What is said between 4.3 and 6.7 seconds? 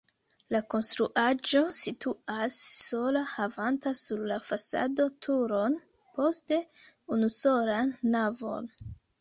la fasado turon, poste